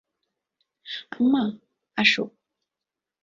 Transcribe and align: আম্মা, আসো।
আম্মা, 1.13 1.43
আসো। 1.97 2.23